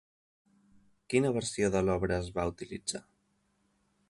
[1.13, 3.05] Quina versió de l'obra es va utilitzar?